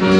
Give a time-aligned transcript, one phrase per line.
[0.00, 0.14] สวัสดี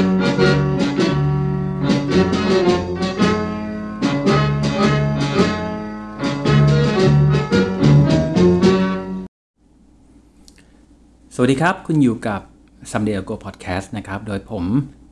[11.61, 12.41] ครับ คุณอยู่กับ
[12.91, 14.63] Someday Ago Podcast นะครับ โดยผม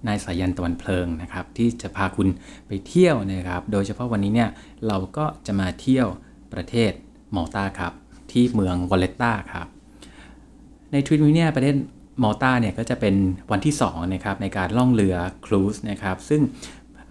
[0.07, 2.27] นายสายันตะวันเพลิงนะครับ ที่จะพาคุณ
[2.67, 4.49] ไปเที่ยวนะครับ โดยเฉพาะวันนี้เนี่ย
[4.87, 6.07] เราก็จะมาเที่ยว
[6.53, 6.91] ประเทศ
[7.35, 7.93] มอลตาครับ
[8.31, 9.67] ที่เมืองวอลเลตตาครับ
[10.91, 11.75] ในทริปนี้เนี่ยประเทศ
[12.23, 13.15] มอลตาเนี่ยก็จะเป็น
[13.51, 15.15] วันที่2นะครับในการล่องเรือ
[15.45, 16.41] cruise นะครับซึ่ง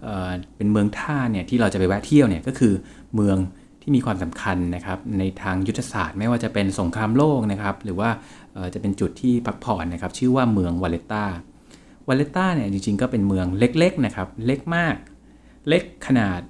[0.03, 2.73] เป็นเมืองท่าเนี่ยที่เราจะไปแวะเที่ยวเนี่ยก็คือ
[3.15, 3.37] เมือง
[3.81, 8.09] ที่มีความสำคัญนะครับในทางยุทธศาสตร์ ไม่ว่าจะเป็นสงครามโลกนะครับหรือว่า
[8.73, 11.25] จะเป็นจุดที่พักผ่อนนะครับชื่อว่าเมืองวาเลตตา
[12.07, 14.95] วาเลตตาเนี่ยจริงๆก็เป็นเมืองเล็กๆนะครับเล็กมาก
[15.67, 16.41] เล็กขนาด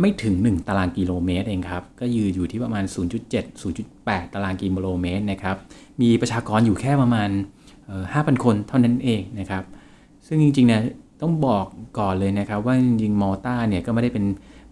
[0.00, 2.84] ไม่ถึง 1 ตารางกิโลเมตรเองครับ ก็ยืนอยู่ที่ประมาณ
[3.22, 5.56] 0.7 0.8 ตารางกิโลเมตรนะครับ
[6.00, 7.30] มีประชากรอยู่แค่ประมาณ
[7.88, 9.62] 5,000 คนเท่านั้นเองนะครับ
[10.26, 10.82] ซึ่งจริงๆเนี่ย
[11.22, 11.64] ต้องบอก
[11.98, 14.24] ก่อนเลยนะครับ ว่าจริงๆมอลตาเนี่ยก็ไม่ได้เป็น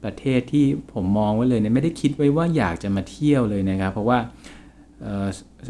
[0.05, 4.19] ประเทศที่ผมมองไว้เลยเนี่ยไม่ได้คิดไว้ว่าอยากจะมาเที่ยวเลยนะครับ เพราะว่า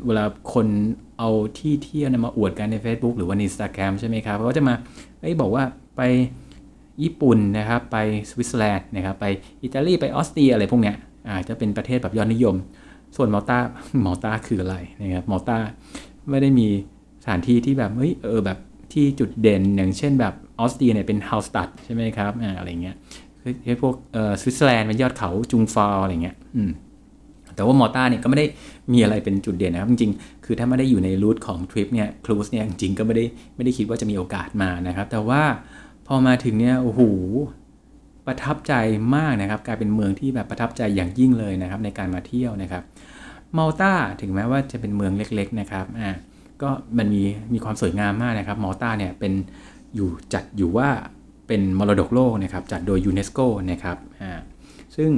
[0.07, 0.67] เวลาคน
[1.19, 4.75] เอาที่เที่ยวมาอวดกันใน Facebook หรือว่าใน Instagram ใช่ไหมครับเขาจะมา
[5.21, 5.65] ไอ้บอกว่า
[5.97, 6.03] ไป
[7.03, 7.97] ญี่ปุ่นนะครับไป
[8.31, 9.27] สวิตเซอร์แลนด์นะครับไป
[9.63, 10.97] อิตาลีไปออสเตรียอะไรพวกเนี้ย
[11.31, 12.57] อาจจะเป็นประเทศแบบยอดนิยม
[13.17, 13.59] ส่วนมอลตา
[14.05, 15.57] มอลตาคืออะไรนะครับมอลตา
[16.31, 16.69] ไม่ได้มี
[17.29, 18.59] ถานที่ที่แบบเฮ้ยเออแบบ
[18.93, 22.97] ที่จุดเด่นอย่างเช่นแบบออสเตรียเนี่ยเป็นฮัลล์ชตัทท์ใช่ไหมครับอ่าอะไรเงี้ย
[23.43, 26.71] คือพวกเอ่อสวิตเซอร์แลนด์เป็นยอดเขาจุงเฟราอะไรเงี้ยอืม
[27.55, 28.47] แต่ว่ามอลตาเนี่ยก็ไม่ได้
[28.93, 33.25] มีอะไรเป็นจุดเด่นนะครับจริงๆ คือถ้าไม่ได้อยู่ใน route ของทริปเนี่ย cruise เนี่ยจริงๆก็ไม่ได้
[33.57, 35.43] ไม่ได้คิดว่าจะมีโอกาสมานะครับ แต่ว่า
[36.07, 37.01] พอมาถึงเนี่ยโอ้โห
[38.27, 38.75] ประทับใจ
[39.17, 42.83] มากนะครับ กลายเป็นเมืองที่แบบประทับใจอย่างยิ่งเลยนะครับ ในการมาเที่ยวนะครับ
[43.57, 46.11] มาลตาถึงแม้ว่าจะเป็นเมืองเล็ก ๆ นะครับอ่า
[46.63, 49.33] ก็มันมีมีความสวยงามมากนะครับมาลตาเนี่ยเป็น
[49.95, 50.89] อยู่จัดอยู่ว่า
[51.47, 53.39] เป็นมรดกโลกนะครับจัดโดยยูเนสโก
[53.71, 54.33] นะครับอ่า
[54.97, 55.11] ซึ่ง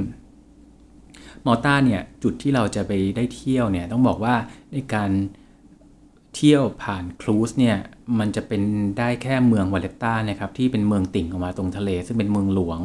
[1.45, 4.35] มอต้าเนี่ยจุดที่เราจะไปได้เที่ยวเนี่ยต้องบอกว่า
[4.73, 5.11] ในการ
[6.35, 7.77] เที่ยวผ่าน cruise เนี่ย
[8.19, 8.61] มันจะเป็น
[8.97, 12.79] ได้แค่เมืองวาเลตตานะครับที่เป็นเมืองติ่งออกมาตรงทะเล ซึ่งเป็นเมืองหลวง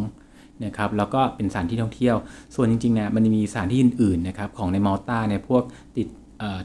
[0.64, 2.16] นะครับแล้วก็เป็นสถานที่ท่องเที่ยว
[2.54, 5.62] ส่วนจริงๆเนี่ยมันมีสถานที่อื่นๆนะครับของในมอลตาเนี่ยพวก
[5.96, 6.08] ติด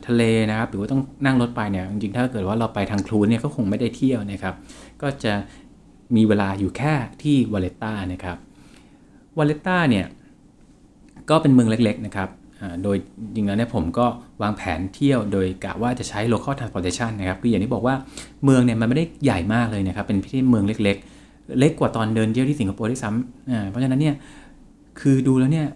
[0.08, 4.56] ทะเลนะครับ หรือว่าต้องนั่งรถไปเนี่ยจริงๆถ้าเกิดว่าเราไปทาง cruise เนี่ยก็คงไม่ได้เที่ยวนะครับ
[5.02, 5.34] ก็จะ
[6.16, 8.38] มีเวลาอยู่แค่ที่วาเลตตานะครับ
[9.38, 10.06] วาเลตตาเนี่ย
[11.30, 12.30] ก็เป็นเมืองเล็กๆนะครับ
[12.84, 12.98] โดย
[13.34, 14.06] จริงๆแล้วเนี่ยผมก็
[14.42, 17.96] วางแผนเที่ยวโดยกะว่าจะใช้ local transportation นะครับคืออย่างที่บอกว่า
[18.44, 24.16] เมืองเนี่ยมันไม่ได้ใหญ่มากเลยนะครับ เป็นที่เมืองเล็ก ๆ เล็กกว่าตอนเดินเที่ยวที่สิงคโปร์ที่ซ้ำเพราะฉะนั้นเนี่ย
[25.00, 25.68] คือดูแล้วเนี่ย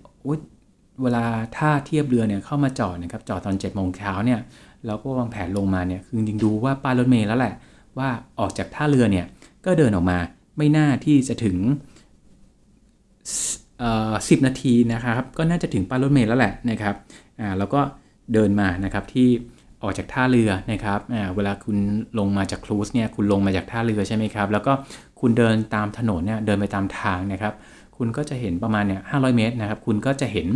[1.03, 1.25] เวลา
[1.57, 4.39] ท่าเทียบเรือเนี่ยเข้ามาจอดนะครับจอดตอน7จ็ดโมงเช้าเนี่ย
[4.85, 7.53] เราก็วางแผนลงมาเนี่ยคือจริงดูว่าป้ายรถเมล์แล้วแหละ
[7.97, 9.25] ว่าออกจากท่าเรือเนี่ย
[9.66, 10.17] ก็เดินออกมา
[10.57, 11.57] ไม่น่าที่จะถึง
[14.29, 16.95] สิบนาทีนะครับก็น่าจะถึงป้ายรถเมล์แล้วแหละนะครับ
[17.39, 17.81] อ่าแล้วก็
[18.33, 19.27] เดินมานะครับที่
[19.83, 21.77] ออกจากท่าเรือนะครับอ่าเวลาคุณ
[22.19, 24.73] ลงมาจากครูซเนี่ยคุณลงมาจากท่าเรือใช่ไหมครับแล้วก็
[25.19, 27.53] คุณเดินตามถนนเนี่ยเดินไปตามทางนะครับ
[27.97, 30.47] คุณก็จะเห็นประมาณเนี่ยห้าเมตรนะครับ คุณก็จะเห็น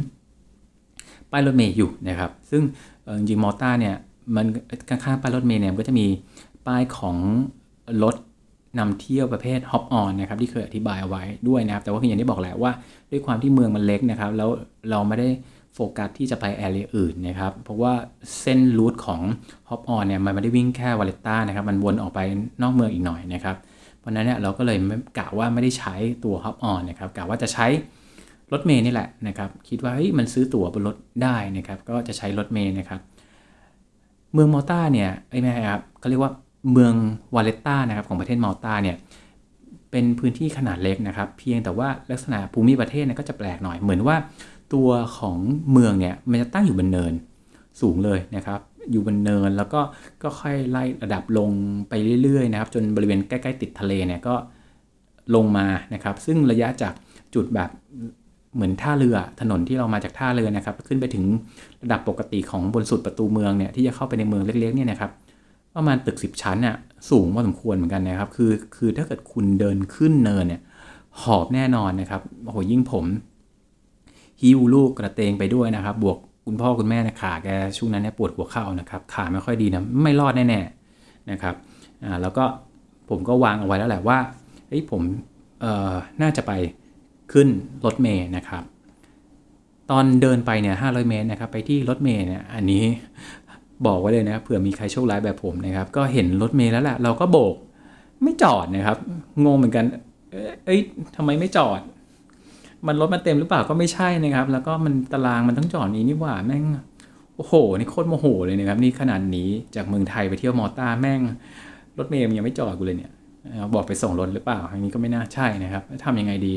[1.32, 2.62] ป้ายรถเมล์อยู่นะครับ ซึ่ง
[3.18, 3.96] จริงมอต้าเนี่ย
[4.36, 4.46] มัน
[4.90, 6.06] ข้างๆป้ายรถเมล์เนี่ยก็จะมี
[6.68, 7.18] ป้ายของ
[8.04, 8.16] รถ
[8.80, 12.72] นำเที่ยวประเภท hop on นะครับที่เคยอธิบายเอาไว้ด้วยนะครับ แต่ว่าอย่างที่บอกแหละว่า
[13.12, 14.50] ด้วยความที่เมืองมันเล็กนะครับ แล้ว
[14.90, 15.30] เราไม่ได้
[15.74, 17.94] โฟกัสที่จะไป area อื่นนะครับ เพราะว่า
[18.40, 19.22] เส้น route ของ
[19.70, 22.20] hop on เนี่ยมันไม่ได้วิ่งแค่วาเลตตานะครับ มันวนออกไป
[22.62, 23.56] นอกเมืองอีกหน่อยนะครับ
[24.00, 24.78] เพราะนั้นเนี่ยเราก็เลย
[25.18, 27.68] กะว่าไม่ได้ใช้ตัว hop on นะครับกะว่าจะใช้
[28.54, 33.02] รถเมย์นี่แหละนะครับคิดว่าเฮ้ยมันซื้อตั๋วบนรถได้นะครับก็จะใช้รถเมย์นะครับ
[34.34, 36.32] เมืองมอลตาเนี่ยไอ้แม่ครับเขาเรียกว่า
[36.72, 36.94] เมือง
[37.36, 38.96] วาเลตตานะครับของประเทศมาลตาเนี่ย
[39.92, 44.16] เป็นพื้นที่ขนาดเล็กนะครับ เพียงแต่ว่าลักษณะภูมิประเทศเนี่ยก็จะแปลกหน่อยเหมือนว่า
[44.74, 45.38] ตัวของ
[45.72, 47.14] เมืองเนี่ยมันจะตั้งอยู่บนเนิน
[47.82, 48.60] สูงเลยนะครับ
[48.92, 49.82] อยู่บนเนินแล้วก็
[50.24, 51.50] ก็ค่อยไล่ระดับลง
[51.90, 51.94] ไป
[52.24, 54.36] เรื่อยๆนะครับจนบริเวณใกล้ ๆ ติดทะเลเนี่ยก็
[55.36, 56.94] ลงมานะครับ ซึ่งระยะจาก
[57.36, 57.70] จุดแบบ
[58.56, 61.26] เหมือนท่าเรือถนนที่เรามาจากท่าเรือนะครับ ขึ้นไปถึง
[61.84, 65.12] ระดับปกติของบนสุดประตูเมืองเนี่ยที่จะเข้าไปในเมืองเล็กๆเนี่ยนะครับ
[65.76, 66.76] ประมาณตึก 10 ชั้นน่ะ
[67.10, 70.62] สูงพอสมควรเหมือนกันนะครับคือคือถ้าเกิดคุณเดินขึ้นเนินเนี่ย
[71.22, 73.06] หอบแน่นอนนะครับโอ้โหยิ่งผม
[74.42, 77.48] หิ้วลูกกระเตงไปด้วยนะครับ บวกคุณพ่อคุณแม่นะขาแก
[77.78, 81.56] ช่วงนั้นเนี่ยปวดหัวเข่านะครับขาไม่ค่อยดีนะไม่รอดแน่ๆนะครับ
[82.04, 82.44] อ่าแล้วก็
[83.10, 84.18] ผมก็วางเอาไว้แล้วแหละว่า
[84.68, 85.02] เฮ้ยผม
[85.62, 86.52] เอ่อน่าจะไป
[87.32, 87.48] ขึ้น
[87.86, 88.64] รถเมย์นะครับ
[89.92, 92.84] ตอนเดินไปเนี่ย500เมตรนะครับ ไปที่รถเมย์เนี่ยอันนี้
[93.86, 97.56] บอกไว้เลยนะเผื่อมีใครโชคร้ายแบบผมนะครับ ก็เห็นรถเมล์แล้วแหละเราก็โบก
[98.24, 98.98] ไม่จอดนะครับ
[99.46, 99.86] งงเหมือนกัน
[100.66, 100.80] เอ้ย
[101.16, 101.82] ทำไมไม่จอด
[102.88, 106.64] มันรถมันเต็มหรือเปล่าก็ไม่ใช่นะครับ แล้วก็มันตารางมันต้องจอดนี้นี่หว่าแม่ง
[107.36, 111.20] โอ้โหนี่โคตรโมโหเลยนะครับนี่ขนาดนี้จากเมืองไทยไปเที่ยวมอต้าแม่ง
[111.98, 113.12] รถเมล์ยังไม่จอดกูเลยเนี่ย
[113.74, 116.54] บอกไปส่งรถหรือเปล่าอันนี้ก็ไม่น่าใช่นะครับทำยังไงดี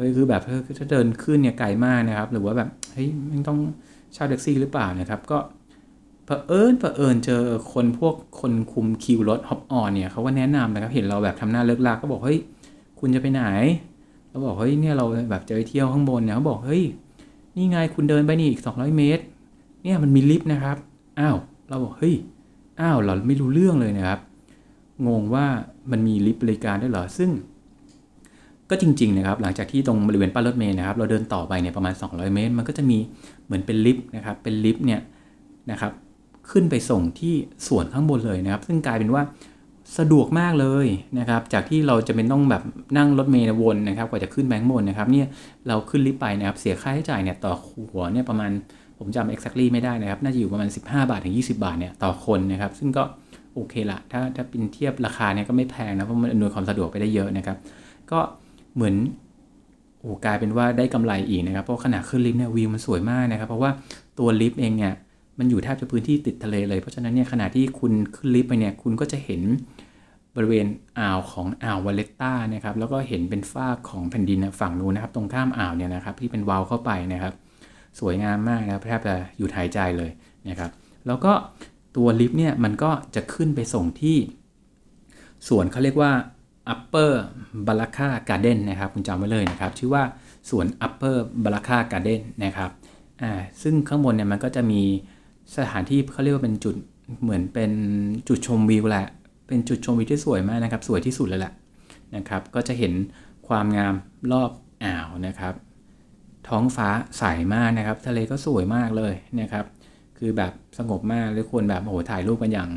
[0.00, 0.42] เฮ้ยคือแบบ
[0.78, 3.58] ถ้าเดินขึ้นเนี่ยไกลมากนะครับ หรือว่าแบบเฮ้ยมันต้อง
[4.12, 5.38] เช่าแท็กซี่หรือเปล่านะครับ ก็
[6.24, 7.42] เผอิญเผอิญเจอ
[7.72, 12.38] คนพวกคนคุมคิวรถ hop on เนี่ยเขาก็แนะนำนะครับ เห็นเราแบบทำหน้าเลิ่กลั่กก็บอกเฮ้ย
[13.00, 13.42] คุณจะไปไหน
[14.30, 16.82] เราบอกเฮ้ยเนี่ยเราแบบจะไปเที่ยวข้างบนเนี่ยเขาบอกเฮ้ย
[17.56, 19.22] นี่ไงคุณเดินไปนี่อีก 200 เมตร
[19.82, 20.76] เนี่ยมันมีลิฟต์นะครับ
[21.20, 21.36] อ้าว
[21.68, 22.14] เราบอกเฮ้ย
[22.80, 24.20] อ้าวเราไม่รู้เรื่องเลยนะครับ
[25.06, 25.46] งงว่า
[25.90, 27.30] มันมีลิฟต์บริการด้วยเหรอซึ่ง
[28.70, 32.98] ก็จริงๆนะครับหลังจากที่ตรงบริเวณป้ายรถเมล์นะครับเราเดินต่อไปเนี่ยประมาณ 200 เมตร มันก็จะมี
[33.46, 35.00] เหมือนเป็นลิฟต์นะครับเป็นลิฟต์เนี่ย
[35.70, 35.92] นะครับ
[36.50, 37.34] ขึ้นไปส่งที่
[37.68, 39.22] ส่วนข้างบนเลยนะครับ ซึ่งกลายเป็นว่า
[39.98, 40.86] สะดวกมากเลย
[41.18, 42.62] นะครับ จากที่เราจะเป็นต้องแบบ
[42.96, 45.26] นั่งรถเมล์วนนะครับกว่าจะขึ้นแบงค์บนนะครับเนี่ย
[45.68, 48.50] เราขึ้นลิฟต์ไปนะครับเสียค่าใช้จ่ายเนี่ยต่อหัวเนี่ยประมาณ
[48.98, 53.02] ผมจำ exactly ไม่ได้นะครับ น่าจะอยู่ประมาณ 15 บาทถึง 20 บาทเนี่ยต่อคนนะครับ ซึ่งก็
[53.54, 57.56] โอเคละถ้าถ้าเป็นเทียบราคาเนี่ยก็ไม่แพงนะเพราะมันอำนวยความสะดวกไปได้เยอะนะครับ
[58.10, 58.20] ก็
[58.74, 58.94] เหมือน
[59.98, 63.70] โอ้กลายเป็นว่าได้กำไรอีกนะครับ เพราะขณะขึ้นลิฟต์เนี่ยวิวมันสวยมากนะครับ เพราะว่า
[64.18, 64.92] ตัวลิฟต์เองเนี่ย
[65.38, 69.42] มันอยู่แทบจะพื้นที่ติดทะเลเลย เพราะฉะนั้นเนี่ยขณะที่คุณขึ้นลิฟต์ไปเนี่ยคุณก็จะเห็น
[70.36, 70.66] บริเวณ
[70.98, 77.32] อ่าวของอ่าววาเลตตานะครับแล้วก็เห็นเป็นฝั่งของแผ่นดินฝั่งนู้นนะครับ ตรงข้ามอ่าวเนี่ยนะครับที่เป็นวาลเข้าไปนะครับ
[78.00, 80.10] สวยงามมากนะครับแทบจะอยู่หายใจเลย
[80.48, 80.70] นะครับ
[81.06, 81.32] แล้วก็
[81.96, 84.18] ตัวลิฟต์เนี่ยมันก็จะขึ้นไปส่งที่
[85.48, 86.12] ส่วนเขาเรียกว่า
[86.72, 87.12] Upper
[87.66, 90.02] b a l a k a Garden นะครับคุณจำไว้เลยนะครับชื่อว่า
[90.50, 92.70] สวน Upper b a l a k a Garden นะครับ
[93.22, 94.82] อ่าซึ่งข้างบนเนี่ยมันก็จะมี
[95.56, 96.74] สถานที่เขาเรียกว่าเป็นจุด
[97.22, 97.72] เหมือนเป็น
[98.28, 99.06] จุดชมวิวแหละ
[99.48, 101.52] เป็นจุดชมวิวที่สวยมากนะครับ สวยที่สุดเลยแหละ
[102.16, 102.92] นะครับ ก็จะเห็น
[103.48, 103.94] ความงาม
[104.32, 104.50] รอบ
[104.84, 105.54] อ่าวนะครับ
[106.48, 109.64] ท้องฟ้าใสามากนะครับ ทะเลก็สวยมากเลยนะครับ
[110.18, 112.68] คือแบบสงบมากเลยควรแบบโอ้โหถ่ายรูปกันอย่าง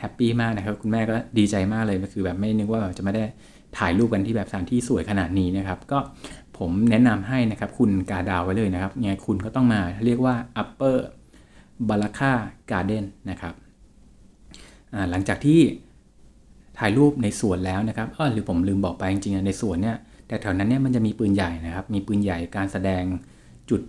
[0.00, 3.24] แฮปปี้มากนะครับ คุณแม่ก็ดีใจมากเลยก็คือแบบไม่นึกว่าจะไม่ได้
[3.78, 5.98] ถ่ายรูปกันที่แบบสถานที่สวยขนาดนี้นะครับ ก็
[6.58, 10.96] ผมแนะนำให้นะครับคุณกาดาวไว้เลยนะครับไงคุณก็ต้องมาเรียกว่า upper
[11.88, 12.32] b a l a k a
[12.70, 13.54] Garden นะครับ
[15.10, 15.60] หลังจากที่
[16.78, 19.96] ถ่ายรูปในสวนแล้วนะครับอ๋อหรือผมลืมบอกไปจริงๆในสวนเนี่ย
[20.28, 23.02] แต่แถวนั้นเนี่ยมันจะมีปืนใหญ่นะครับ มีปืนใหญ่การแสดง
[23.70, 23.80] จุด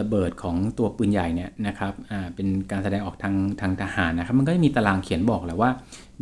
[0.00, 1.92] ระเบิดของตัวปืนใหญ่เนี่ยนะครับ
[2.34, 5.70] เป็นการแสดงออกทางทางทหารนะครับ มันก็จะมีตารางเขียนบอกแหละว่า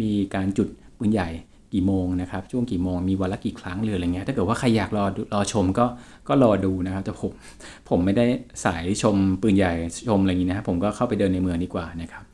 [0.01, 0.69] มีการจุด
[0.99, 1.29] ปืนใหญ่
[1.75, 5.05] กี่โมงนะครับ ช่วงกี่โมงมีวันละกี่ครั้งหรืออะไรเงี้ยถ้าเกิดว่าใครอยากรอ
[5.35, 5.87] รอชมก็
[6.29, 7.33] ก็รอดูนะครับแต่ผม
[7.89, 8.25] ผมไม่ได้
[8.65, 9.73] สายชมปืนใหญ่
[10.09, 12.25] ชมอะไรอย่างนี้นะครับผมก็เข้าไปเดินในเมืองดีกว่านะครับ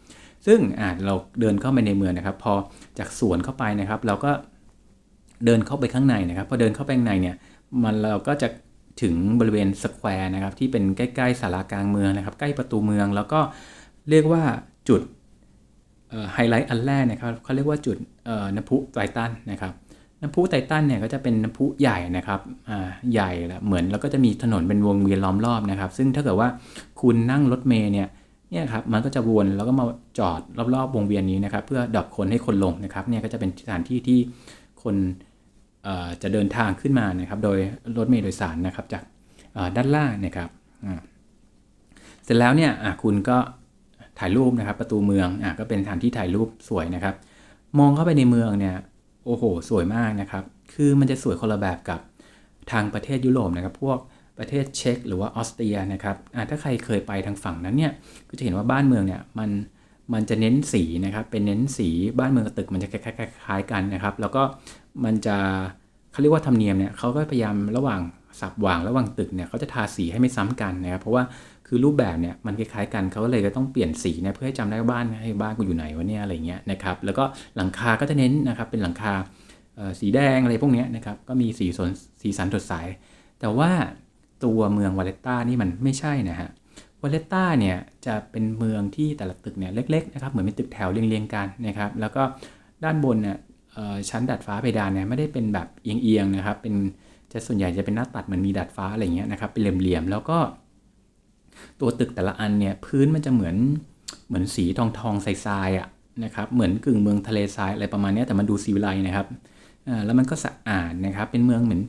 [0.47, 2.53] ซึ่งอ่าเราเดินเข้าไปในเมืองนะครับ พอ
[2.99, 4.31] จากสวนเข้าไปนะครับ เราก็
[5.45, 7.37] เดินเข้าไปข้างในนะครับ พอเดินเข้าไปข้างในเนี่ย
[7.83, 8.49] มันเราก็จะ
[9.03, 13.41] ถึงบริเวณ square นะครับ ที่เป็นใกล้ๆศาลากลางเมืองนะครับ ใกล้ประตูเมือง แล้วก็
[14.11, 14.43] เรียกว่า
[14.89, 15.01] จุด
[16.33, 17.97] ไฮไลท์อันแรกนะครับเขาเรียกว่าจุด
[18.57, 19.73] น้ำพุไทรทันนะครับ
[20.21, 22.41] น้ำพุไทรทันเนี่ยก็จะเป็นน้ำพุใหญ่นะครับ
[23.13, 26.49] ใหญ่ละเหมือนแล้วก็จะมีถนนเป็นวงเวียนล้อมรอบนะครับ ซึ่งถ้าเกิดว่า
[27.01, 28.09] คุณนั่งรถเมย์เนี่ย
[28.51, 29.85] เนี่ยครับมันก็จะวนแล้วก็มา
[30.19, 30.41] จอด
[30.75, 34.19] รอบๆวงเวียนนี้นะครับ เพื่อดับคนให้คนลงนะครับเนี่ยก็จะเป็นสถานที่ที่
[34.83, 34.97] คน
[36.23, 37.59] จะเดินทางขึ้นมานะครับ โดย
[37.97, 39.03] รถเมล์โดยสารนะครับจาก
[39.77, 40.49] ด้านล่างนะครับ
[42.25, 42.71] เสร็จแล้วเนี่ย
[43.03, 43.39] คุณก็
[44.19, 47.15] ถ่ายรูปนะครับ ประตูเมืองอก็เป็นสถานที่ถ่ายรูปสวยนะครับ
[47.79, 48.77] มองเข้าไปในเมืองเนี่ย
[49.27, 50.45] โอ้โห สวยมากนะครับ
[50.75, 52.01] คือมันจะสวยคนละแบบกับ
[52.73, 53.99] ทางประเทศยุโรปนะครับ พวก
[54.39, 56.17] ประเทศเช็กหรือว่าออสเตรียนะครับ
[56.51, 57.93] ถ้าใครเคยไปทางฝั่งนั้นเนี่ย
[58.29, 59.51] ก็จะเห็นว่าบ้านเมืองเนี่ยมัน
[60.13, 64.43] มันจะเน้นสีนะครับ เป็นเน้นสีบ้านเมืองกับตึกมันจะคล้ายๆกันนะครับ แล้วก็
[65.05, 65.37] มันจะ
[66.13, 68.01] เขาเรียกว่าธรรมเนียมเนี่ยเขาก็พยายามระหว่าง
[68.41, 71.23] สับวางระหว่างตึกเนี่ยเขาจะทาสีให้ไม่ซ้ำกันนะครับเพราะว่า
[71.67, 77.25] คือรูปแบบเนี่ยมันคล้ายๆกันเขาเลยก็ต้องเปลี่ยนสีนะเพื่อให้จำได้บ้านให้บ้านกูอยู่ไหนวะเนี่ยอะไรเงี้ยนะครับแล้วก็
[77.57, 79.13] หลังคาก็จะเน้นนะครับเป็นหลังคา
[80.01, 81.91] สีแดงอะไรพวกนี้นะครับก็มีสีสน
[82.23, 82.75] สีสันสดใส
[83.41, 83.71] แต่ว่า
[84.45, 86.49] ตัวเมืองวาเลตตานี่มันไม่ใช่นะฮะ
[87.03, 92.23] วาเลตตาเนี่ยจะเป็นเมืองที่แต่ละตึกเนี่ยเล็กๆนะครับเหมือนเป็นตึกแถวเรียงๆกันนะครับแล้วก็
[92.85, 93.37] ด้านบนเนี่ย
[94.11, 96.75] ชั้นดาดฟ้าเพดานเนี่ยไม่ได้เป็นแบบเอียงๆนะครับ เป็น
[97.33, 100.39] จะส่วนใหญ่จะเป็นหน้าตัดเหมือนมีดาดฟ้าอะไรเงี้ยนะครับเป็นเหลี่ยมๆแล้วก็
[101.81, 103.57] ตัวตึกแต่ละอันเนี่ยพื้นมันจะเหมือน
[104.27, 105.89] เหมือนสีทองทองทรายๆอะ
[106.25, 109.27] นะครับเหมือนกึ่งเมืองทะเลทรายอะไรประมาณนี้แต่มันดูซีวิไลนะครับ
[110.05, 111.83] แล้วมันก็สะอาดนะครับเป็นเมืองเหมือน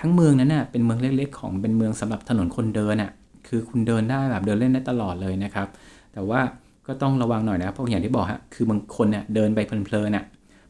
[0.00, 3.10] ทั้งเมืองนั้นน่ะเป็นเมืองเล็กๆ ของเป็นเมืองสำหรับถนนคนเดินอะ
[3.48, 5.68] คือคุณเดินได้แบบเดินเล่นได้ตลอดเลยนะครับ
[6.12, 6.40] แต่ว่า
[6.86, 10.24] ก็ต้องระวังหน่อยนะเพราะอย่างที่บอกฮะคือบางคนเนี่ยเดินไปเพลินๆน่ะ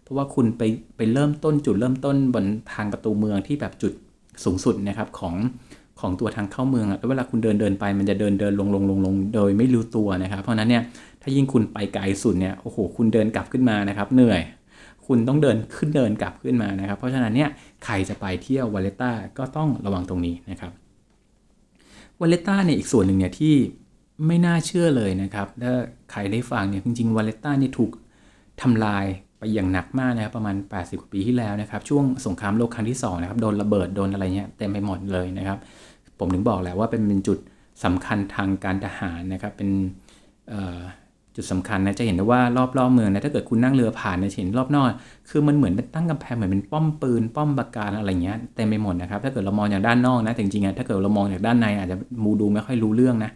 [0.08, 0.62] เพราะว่าคุณไป
[0.96, 3.92] ไปเริ่มต้นจุดเริ่มต้นบนทางประตูเมืองที่แบบจุด
[4.44, 5.34] สูงสุดนะครับของ
[6.00, 10.82] ของตัวทางเข้าเมืองอะแล้วเวลาคุณเดินเดินไปมันจะเดินเดินลงลงลงลงโดยไม่รู้ตัวนะครับ เพราะนั้นเนี่ย
[11.22, 14.40] ถ้ายิ่งคุณไปไกลสุดเนี่ยโอ้โหคุณเดินกลับขึ้นมานะครับเหนื่อย
[15.06, 17.50] คุณต้องเดินขึ้นเดินกลับขึ้นมานะครับ เพราะฉะนั้นเนี่ย
[17.84, 20.72] ใครจะไปเที่ยววาเลตตาก็ต้องระวังตรงนี้นะครับ
[22.20, 23.54] วาเลตตาเนี่ยอีกส่วนหนึ่งเนี่ยที่
[24.26, 25.74] ไม่น่าเชื่อเลยนะครับ ถ้า
[26.10, 27.90] ใครได้ฟังเนี่ยจริงๆวาเลตตาเนี่ยถูก
[28.62, 29.06] ทำลาย
[29.38, 35.58] ไปอย่างหนักมากนะครับประมาณ 80กว่าปีที่แล้วนะครับช่วงสงครามโลกครั้งที่2นะครับโดนระเบิดโดนอะไรเงี้ยเต็มไปหมดเลยนะครับ
[36.18, 37.38] ผมถึงบอกแหละว่าเป็นเป็นจุด
[37.84, 39.70] สำคัญทางการทหารนะครับเป็น
[41.36, 44.86] จุดสำคัญนะจะเห็นได้ว่ารอบรอบเมืองนะถ้าเกิดคุณนั่งเรือผ่านนี่ยเห็นรอบนอก
[45.30, 53.30] คือมันเหมือนเป็นตั้งกำแพงเหมือนเป็นป้อมปืนป้อมปราการอะไรเงี้ยเต็มไปหมดนะครับถ้าเกิดเรามองจากด้านนอกนะแต่จริงๆถ้าเกิดเรามองจากด้านในอาจจะมูดูไม่ค่อยรู้เรื่องนะ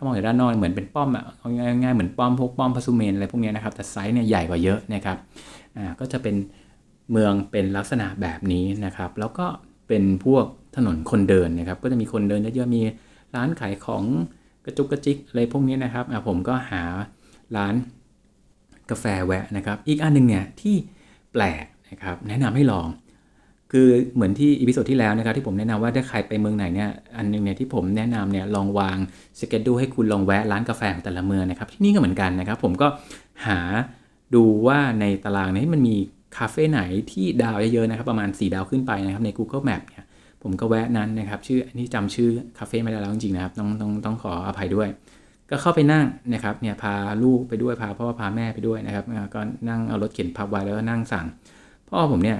[0.00, 1.24] ถ้ามองจากด้านนอกเหมือนเป็นป้อมอะ
[1.56, 5.16] ง่ายๆเหมือนป้อมพวกป้อมพาสุเมนอะไรพวกนี้นะครับแต่ไซส์เนี่ยใหญ่กว่าเยอะนะครับ
[5.76, 6.36] อ่าก็จะเป็น
[7.10, 9.46] เมืองเป็นลักษณะแบบนี้นะครับ แล้วก็
[9.88, 10.44] เป็นพวก
[10.76, 12.82] ถนนคนเดินนะครับ ก็จะมีคนเดินเยอะๆมี
[13.34, 14.04] ร้านขายของ
[14.64, 16.82] กระจุกกระจิกอะไรพวกนี้นะครับอ่าผมก็หา
[17.56, 17.74] ร้าน
[18.90, 20.76] กาแฟแวะนะครับ อีกอันหนึ่งเนี่ยที่
[21.32, 22.88] แปลกนะครับแนะนำให้ลอง
[23.72, 28.96] คือเหมือนที่ episode ที่แล้วนะครับที่ผมแนะนำว่าถ้าใครไปเมืองไหนเนี่ยอันนึงเนี่ยที่ผมแนะนำเนี่ยลองวาง
[29.38, 32.88] schedule ให้คุณลองแวะร้านกาแฟของแต่ละเมืองนะครับที่นี่ก็เหมือนกันนะครับ ผมก็
[33.46, 33.58] หา
[34.34, 35.96] ดูว่าในตารางนี้มันมี
[36.36, 40.04] คาเฟ่ไหนที่ดาวเยอะๆนะครับประมาณ 4 ดาวขึ้นไปนะครับใน Google Map เนี่ย
[40.42, 44.88] ผมก็แวะนั้นนะครับชื่ออันนี้จำชื่อคาเฟ่ไม่ได้แล้วจริงๆนะครับต้องต้องต้องขออภัยด้วย
[45.50, 51.26] ก็เข้าไปนั่งนะครับเนี่ยพาลูกไปด้วยพาพ่อพาแม่ไปด้วยนะครับก็นั่งเอารถเข็นพับไว้แล้วก็นั่งสั่ง
[51.88, 52.38] พ่อผมเนี่ย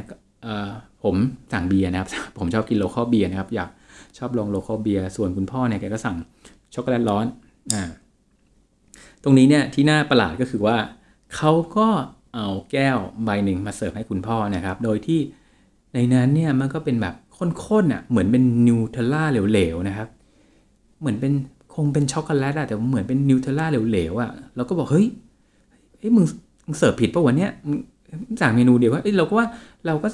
[1.05, 1.15] ผม
[1.53, 3.71] สั่งเบียร์นะครับ ผมชอบกิน local เบียร์นะครับ อยาก
[4.19, 6.17] ชอบลอง local เบียร์ส่วนคุณพ่อเนี่ยแกก็สั่ง
[6.75, 7.27] ช็อกโกแลตร้อน
[7.75, 7.83] อ่า
[9.23, 10.77] ตรงนี้เนี่ยที่น่าประหลาดก็คือว่า
[11.37, 11.89] เขาก็
[12.35, 15.21] เอาแก้วใบหนึ่งมาเสิร์ฟให้คุณพ่อนะครับ โดยที่
[15.95, 17.15] ในนั้นเนี่ยมันก็เป็นแบบ
[17.67, 20.09] ข้นๆอะเหมือนเป็นนิวเทลล่าเหลวๆนะครับ
[21.01, 21.33] เหมือนเป็น
[21.75, 25.07] คงเป็นช็อกโกแลตอะแต่เหมือนเป็นนิวเทลล่าเหลวๆอะเราก็บอกเฮ้ย
[25.99, 26.25] เฮ้ยมึง
[26.79, 27.51] เสิร์ฟผิดปะวันเนี้ย
[28.41, 29.47] สั่งเมนูเดียวว่าเราก็ว่า
[29.87, 30.09] เราก็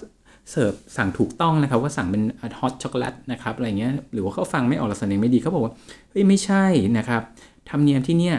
[0.51, 2.23] เสิร์ฟสั่งถูกต้องนะครับว่าสั่งเป็น
[2.59, 5.73] ฮอตช็อกโกแลตนะครับอะไรเงี้ยหรือว่าเขาฟังไม่ออกลักษณะไม่ดีเขาบอกว่า
[6.11, 6.65] เฮ้ยไม่ใช่
[6.99, 7.23] นะครับ
[7.69, 8.37] ธรรมเนียมที่เนี่ย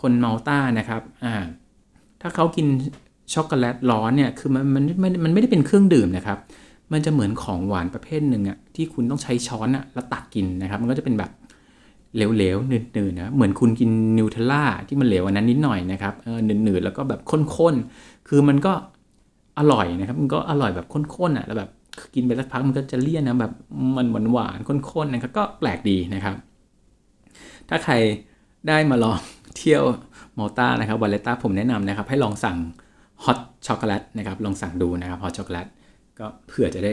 [0.00, 1.34] คนมาลต้านะครับอ่า
[2.20, 2.66] ถ้าเขากิน
[3.34, 6.38] ช็อกโกแลตร้อนเนี่ยคือมันมันมันมันไม่ได้เป็นเครื่องดื่มนะครับ
[6.92, 11.30] มันจะเหมือนของหวานประเภทหนึ่งอะที่คุณต้องใช้ช้อนอะแล้วตักกินนะครับ มันก็จะเป็นแบบ
[12.14, 18.72] เหลวๆหนืดๆนะเหมือนคุณกินนิวเทลล่าที่มันเหลวอันนั้นนิดหน่อยนะครับเออหนืดๆแล้วก็แบบข้นๆคือมันก็
[19.58, 21.70] อร่อยนะครับ มันก็อร่อยแบบข้นๆอะแล้วแบบ
[22.14, 23.52] กินไปสักพักมันก็จะเลี่ยนนะแบบ
[23.96, 26.36] มันหวานๆข้นๆนะครับก็แปลกดีนะครับ
[27.68, 27.94] ถ้าใคร
[28.68, 29.18] ได้มาลอง
[29.56, 29.84] เที่ยว
[30.38, 32.58] มอลตานะครับวาเลตตาผมแนะนำนะครับ ให้ลองสั่ง
[33.24, 35.66] hot chocolate นะครับลองสั่งดูนะครับ hot chocolate
[36.18, 36.92] ก็เผื่อจะได้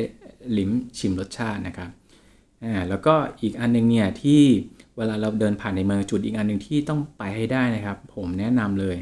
[0.57, 1.89] ลิ้มชิมรสชาตินะครับ
[2.63, 4.41] อ่าแล้วก็อีกอันนึงเนี่ยที่
[4.97, 8.97] เวลาเราเดินผ่านในเมืองจุดอีกอันหนึ่งที่ต้องไปให้ได้นะครับ ผมแนะนำเลย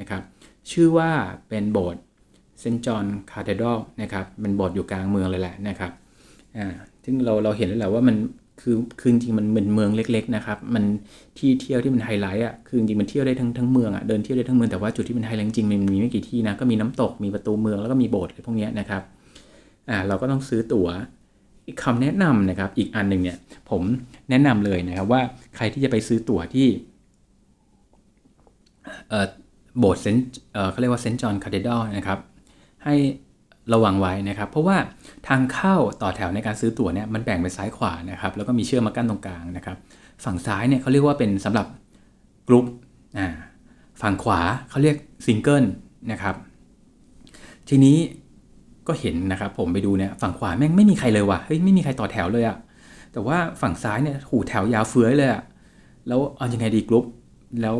[0.00, 0.22] นะครับ
[0.70, 1.10] ชื่อว่า
[1.48, 2.02] เป็นโบสถ์
[2.64, 5.90] Saint John Cathedral นะครับเป็นโบสถ์อยู่กลางเมืองเลยแหละนะครับ
[6.56, 6.66] อ่า
[7.04, 8.16] ซึ่งเราเราเห็นแล้วแหละว่ามัน
[8.60, 10.84] คือคือจริงมันเป็นเมืองเล็ก ๆ นะครับ มัน
[11.38, 19.02] ที่เที่ยวที่มันไฮไลท์อะคือจริงมันเที่ยวได้ทั้งทั้งเมืองอะเดินเที่ยวได้ทั้งเมืองแต่ว่าจุดที่มันไฮไลท์จริงมันมีไม่กี่ที่นะก็มีน้ำตกมีประตูเมืองแล้วก็มีโบสถ์อะไรพวกนี้นะครับ
[19.90, 20.88] อ่าเราก็ต้องซื้อตั๋ว
[21.66, 23.38] อีกคำแนะนำนะครับอีกอันหนึ่งเนี่ย
[23.70, 23.82] ผม
[24.30, 25.20] แนะนำเลยนะครับว่า
[25.56, 26.66] ใครที่จะไปซื้อตั๋วที่
[29.78, 30.16] โบสถ์เซน
[30.70, 32.18] เขาเรียกว่า Saint John Cathedral นะครับ
[32.84, 32.94] ให้
[33.72, 34.76] ระวังไว้นะครับ เพราะว่า
[35.28, 39.76] ทางเข้าต่อแถวในการซื้อตั๋วเนี่ยมันแบ่งเป็นซ้ายขวานะครับแล้วก็มีเชือกมากั้นตรงกลางนะครับ
[40.24, 41.66] ฝั่งซ้ายเนี่ยเขาเรียกว่าเป็นสำหรับ
[42.48, 42.66] กรุ๊ป
[43.18, 43.28] อ่า
[44.02, 45.64] ฝั่งขวาเขาเรียกซิงเกิล
[46.12, 46.34] นะครับ
[47.68, 47.96] ทีนี้
[48.88, 52.58] ก็เห็นนะครับ ผมไปดูเนี่ยฝั่งขวาแม่งไม่มีใครเลยว่ะเฮ้ยไม่มีใครต่อแถวเลยอะ
[53.12, 55.42] แต่ว่าฝั่งซ้ายเนี่ยหูแถวยาวเฟื้อยเลยอะ
[56.08, 57.04] แล้วเอายังไงดีกรุ๊ป
[57.62, 57.76] แล้ว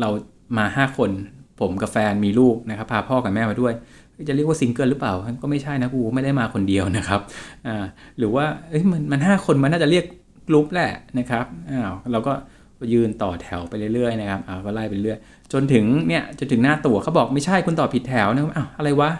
[0.00, 0.08] เรา
[0.58, 1.10] มา 5 คน
[1.60, 3.72] ผมกับแฟนมีลูกนะครับ พาพ่อกับแม่มาด้วย
[4.28, 5.12] จะเรียกว่าซิงเกิลหรือเปล่า
[5.42, 7.20] ก็ไม่ใช่นะกูไม่ได้มาคนเดียวนะครับ
[7.66, 7.84] อ่า
[8.18, 10.04] หรือว่าเอ้ยมันมันห้าคนมันน่าจะเรียก
[10.48, 12.32] กรุ๊ปแหละนะครับอ้าวเราก็
[12.92, 15.18] ยืนต่อแถวไปเรื่อยๆนะครับอ่าก็ไล่ไปเรื่อย
[15.52, 19.10] จนถึงเนี่ยจนถึงหน้าตั๋วเขาบอกไม่ใช่คุณต่อผิดแถวนะอ้าวอะไรวะ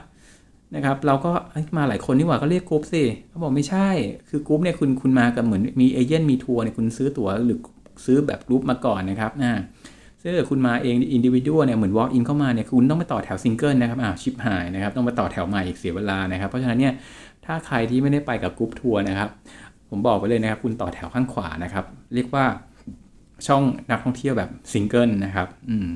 [0.75, 1.31] นะครับเราก็
[1.77, 3.89] มาหลายคนนี่หว่าก็เรียกกรุ๊ปสิเขาบอกไม่ใช่
[4.29, 7.59] คือกรุ๊ปเนี่ยคุณคุณมากับเหมือนมี agent มีทัวร์เนี่ยคุณซื้อตั๋วหรือ
[8.05, 9.53] ซื้อแบบกรุ๊ปมาก่อนนะครับอ่า
[10.23, 16.93] ซึ่งคุณมาเองอินดิวิ u a l เนี่ยเหมือน walk in เข้ามาเนี่ยคุณต้องไปต่อแถวซิงเกิลนะครับอ้าวชิปหายนะครับต้องไปต่อแถวใหม่อีกเสียเวลานะครับ เพราะฉะนั้นเนี่ย
[17.47, 19.29] ถ้าใครที่ไม่ได้ไปกับกรุ๊ปทัวร์นะครับ
[19.91, 21.85] ผมบอกไปเลยนะครับ คุณต่อแถวข้างขวานะครับ
[22.15, 22.45] เรียกว่า
[23.47, 25.89] ช่องนักท่องเที่ยวแบบซิงเกิลนะครับอืม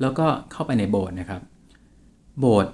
[0.00, 1.40] แล้วก็เข้าไปในโบสถ์นะครับ
[2.40, 2.72] โบสถ์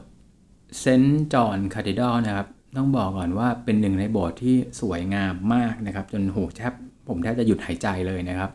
[0.80, 6.72] เซนต์จอห์นคาธิดอลนะครับ ต้องบอกก่อนว่าเป็นหนึ่งในโบสถ์ที่สวยงามมากนะครับ จนโหแทบ
[7.08, 8.50] ผมแทบจะหยุดหายใจเลยนะครับ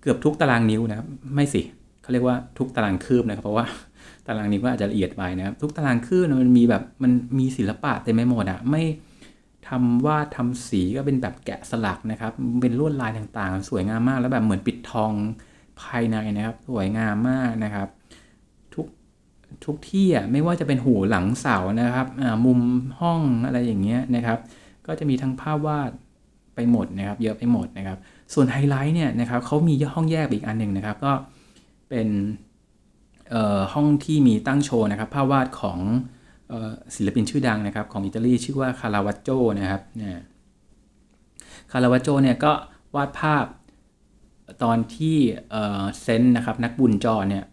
[0.00, 1.62] เกือบทุกตารางนิ้วนะครับไม่สิ
[2.02, 3.66] เขาเรียกว่าทุกตารางคืบนะครับ เพราะว่า
[4.26, 8.82] ตารางนิ้วก็อาจจะละเอียดไปนะครับ ทุกตารางคืบมันมีแบบมันมีศิลปะเต็มไปหมดอะไม่
[9.68, 15.12] ทำวาดทำสีก็เป็นแบบแกะสลักนะครับ เป็นลวดลายต่างๆ สวยงามมาก แล้วแบบเหมือนปิดทอง
[15.80, 17.88] ภายในนะครับ สวยงามมากนะครับ
[18.74, 18.86] ทุก
[19.64, 22.06] ทุกที่อะไม่ว่าจะเป็นหูหลังเสานะครับ
[22.44, 22.60] มุม
[23.00, 24.38] ห้องอะไรอย่างเงี้ยนะครับ
[24.86, 25.90] ก็จะมีทั้งภาพวาด
[26.58, 27.98] ไปหมดนะครับ เยอะไปหมดนะครับ
[28.34, 31.12] ส่วนไฮไลท์เนี่ยนะครับเขามีห้องแยกอีกอันหนึ่งนะครับ ก็
[31.88, 32.08] เป็น
[33.72, 35.78] ห้องที่มีตั้งโชว์นะครับภาพวาดของ
[36.94, 40.22] ศิลปินชื่อดังนะครับ ของอิตาลีชื่อว่าคาราวัจโจนะครับเนี่ย
[41.72, 42.52] คาราวัจโจเนี่ยก็
[42.94, 43.44] วาดภาพ
[44.62, 45.16] ตอนที่
[46.02, 47.44] เซนนะครับนักบุญจอเนี่ย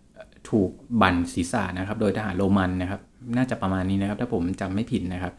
[0.50, 0.72] ถูก
[1.02, 3.02] บั่นศีรษะนะครับ โดยทหารโรมันนะครับ
[3.38, 5.34] น่าจะประมาณนี้นะครับ ถ้าผมจำไม่ผิดนะครับ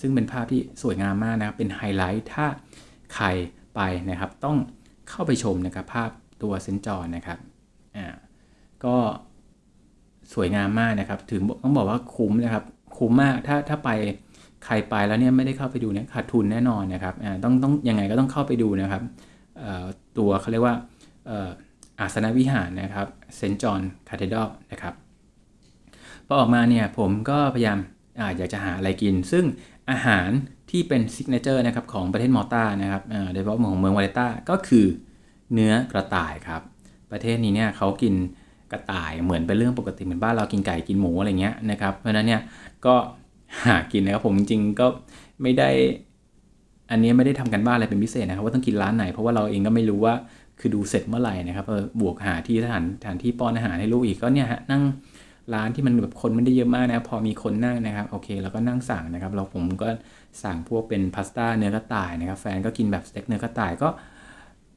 [0.00, 2.46] ซึ่งเป็นภาพที่สวยงามมากนะครับ เป็นไฮไลท์ถ้า
[3.14, 3.26] ใคร
[3.74, 4.56] ไปนะครับ ต้อง
[5.08, 6.10] เข้าไปชมนะครับภาพ
[6.42, 7.38] ตัวเซนจอนะครับ
[8.84, 8.96] ก็
[10.32, 12.64] สวยงามมากนะครับ ถึงต้องบอกว่าคุ้มนะครับ
[12.96, 13.90] คุ้มมากถ้าถ้าไป
[14.64, 17.14] ใครไปแล้วเนี่ยไม่ได้เข้าไปดูเนี่ยขาดทุนแน่นอนนะครับ
[17.44, 19.02] ต้องต้องยังไงก็ต้องเข้าไปดูนะครับ
[20.18, 20.76] ตัวเขาเรียกว่า
[22.00, 24.94] อาสนวิหารนะครับ Saint John Cathedral นะครับ
[26.26, 27.78] พอออกมาเนี่ยผมก็พยายาม
[28.20, 29.44] อาอยากจะหาอะไรกิน ซึ่ง
[29.90, 30.28] อาหาร
[30.72, 33.02] ที่เป็น signature นะครับของประเทศมอลตานะครับ
[33.32, 34.86] โดยเฉพาะของเมืองวาเลต้าก็คือ
[35.52, 36.62] เนื้อกระต่ายครับ
[37.12, 38.14] ประเทศนี้เนี่ยเขากิน
[38.72, 42.40] กระต่ายเหมือนเป็นเรื่องปกติเหมือนบ้านเรากินไก่กินหมูอะไรเงี้ยนะครับเพราะฉะนั้นเนี่ย
[42.86, 42.94] ก็
[43.66, 44.86] หากินนะครับผมจริงๆก็
[45.42, 45.70] ไม่ได้
[46.90, 50.14] อันนี้ไม่ได้ทำกันบ้านอะไรเป็นพิเศษนะครับว่าต้องกินร้านไหนเพราะว่าเราเองก็ไม่รู้ว่า
[50.60, 51.66] คือดูเสร็จเมื่อไหร่นะครับ
[52.00, 54.82] บวกหาที่สถานสถานที่ป้อนอาหารให้ลูกอีกก็เนี่ยฮะนั่ง
[55.54, 59.88] ร้านที่มันแบบคนไม่ได้เยอะมากนะพอมีคนนั่งนะครับโอเคเราก็นั่งสั่งนะครับเราผมก็
[60.42, 63.88] สั่งพวกเป็นพาสต้าเนื้อกระต่ายนะครับ แฟนก็กินแบบสเต็กเนื้อกระต่ายก็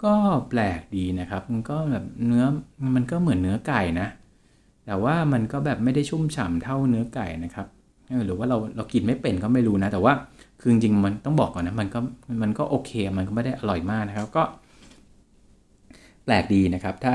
[0.03, 0.13] ก็
[0.49, 2.45] แปลกดีนะครับ มันก็แบบเนื้อ
[2.95, 4.07] มันก็เหมือนเนื้อไก่นะ
[4.85, 7.67] แต่ว่ามันก็แบบไม่ได้ชุ่มฉ่าเท่าเนื้อไก่นะครับ
[8.25, 10.13] หรือว่าเราเรากินไม่เป็นก็ไม่รู้นะ แต่ว่า
[10.59, 11.99] คือจริงๆมันต้องบอกก่อนนะมันก็
[12.41, 14.43] มันก็โอเคมันก็ไม่ได้อร่อยมากนะครับก็
[16.25, 17.13] แปลกดีนะครับ ถ้า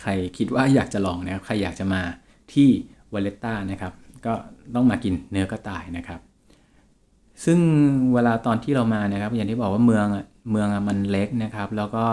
[0.00, 2.02] ใครคิดว่าอยากจะลองนะครับใครอยากจะมา
[2.52, 2.68] ที่
[3.14, 3.92] วาเลต้านะครับ
[4.26, 4.32] ก็
[4.74, 6.20] ต้องมากินเนื้อกระต่ายนะครับ
[7.44, 7.58] ซึ่ง
[8.14, 10.06] เวลาตอนที่เรามานะครับ อย่างที่บอกว่าเมือง
[10.50, 12.04] เมืองมันเล็กนะครับ แล้วก็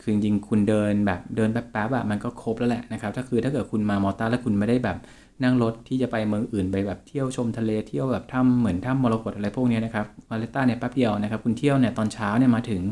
[0.00, 4.96] คือจริงๆคุณเดินแบบเดินแป๊บๆอะมันก็ครบแล้วแหละนะครับ ถ้าคือถ้าเกิดคุณมามอลตาแล้วคุณไม่ได้แบบ
[5.42, 12.82] นั่งรถที่จะไปเมืองอื่นไปแบบเที่ยวชมทะเลเที่ยวแบบถ้ำเหมือนถ้ำมรกตอะไรพวกนี้นะครับวาเลต้าเนี่ยแป๊บเดียวนะครับ คุณเที่ยวเนี่ยตอนเช้าเนี่ยมาถึง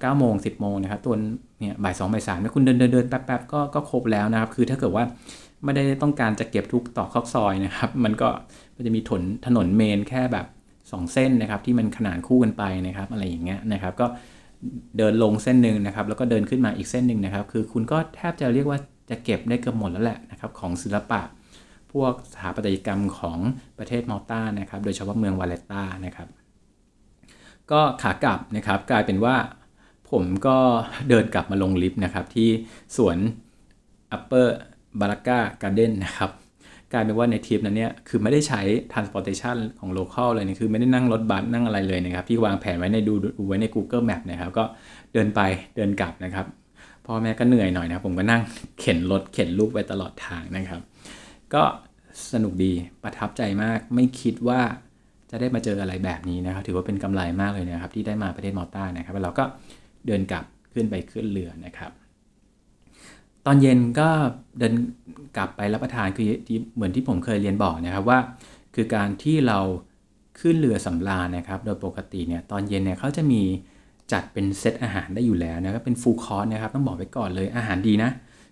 [0.00, 1.14] เก้าโมงสิบโมงนะครับตัว
[1.60, 5.04] เนี่ยบ่ายสองบ่ายสามเนี่ยคุณเดินเดินเดินแป๊บๆก็ก็ครบแล้วนะครับ คือถ้าเกิดว่า
[5.64, 8.28] ไม่ได้ต้องการจะเก็บทุกตรอกซอกซอยนะครับ มันก็
[8.76, 10.46] มันจะมีถนนถนน main แค่แบบ
[10.78, 14.06] 2 เส้นนะครับที่มันขนานคู่กันไปนะครับ อะไรอย่างเงี้ยนะครับ ก็
[14.98, 18.78] เดินลงเส้นหนึ่งนะครับ แล้วก็เดินขึ้นมาอีกเส้นหนึ่งนะครับ คือคุณก็แทบจะเรียกว่า
[19.10, 21.20] จะเก็บได้เกือบหมดแล้วแหละนะครับของศิลปะ
[21.92, 23.38] พวกสถาปัตยกรรมของ
[23.78, 26.28] ประเทศมอลตานะครับ โดยเฉพาะเมืองวาเลตตานะครับ
[27.70, 29.36] ก็ขากลับนะครับ กลายเป็นว่า
[30.10, 30.56] ผมก็
[31.08, 32.48] เดินกลับมาลงลิฟต์นะครับ ที่
[32.96, 33.16] สวน
[34.16, 34.48] Upper
[35.00, 36.30] b a r a c a Garden นะครับ
[36.92, 38.60] กลายเป็นว่าในทริปนั้นเนี่ยคือไม่ได้ใช้
[38.92, 44.64] transportation ของ local เลยนี่คือไม่ได้นั่งรถบัสนั่งอะไรเลยนะครับ ที่วางแผนไว้ในดูดูไว้ใน Google Map นะครับ ก็
[45.12, 45.40] เดินไป
[45.76, 46.46] เดินกลับนะครับ
[47.06, 48.42] พ่อแม่ก็เหนื่อยหน่อยนะผมก็นั่ง
[48.80, 50.80] เข็นรถเข็นลูกไปตลอดทางนะครับ
[51.54, 51.62] ก็
[52.32, 52.72] สนุกดี
[53.02, 54.60] ประทับใจมากไม่คิดว่า
[55.30, 59.44] จะได้มาเจออะไรแบบนี้นะครับ ถือว่าเป็นกำไรมากเลยนะครับ ที่ได้มาประเทศมอลตานะครับแล้วเราก็
[60.06, 61.90] เดินกลับขึ้นไปขึ้นเรือนะครับ
[63.46, 64.08] ตอนเย็นก็
[64.58, 64.74] เดิน
[65.36, 66.26] กลับไปรับประทานคือ
[66.74, 68.18] เหมือนที่ผมเคยเรียนบอกนะครับว่า
[68.74, 69.58] คือการที่เรา
[70.40, 73.42] ขึ้นเรือสำราญนะครับ โดยปกติเนี่ยตอนเย็นเนี่ยเขาจะมี
[74.12, 78.10] จัดเป็นเซตอาหารไว้อยู่แล้วนะครับเป็น full course นะครับต้องบอกไว้ก่อนเลยอาหารดีนะ